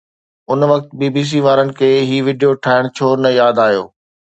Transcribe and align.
ان 0.51 0.59
وقت 0.71 0.89
B 0.99 1.07
B 1.15 1.23
C 1.29 1.39
Warren 1.45 1.69
کي 1.79 1.91
هي 2.09 2.17
وڊيو 2.27 2.51
ٺاهڻ 2.63 2.83
ڇو 2.95 3.07
نه 3.23 3.29
ياد 3.41 3.55
آيو؟ 3.69 3.85